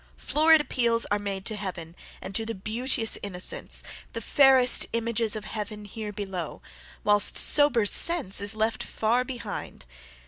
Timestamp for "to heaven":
1.45-1.95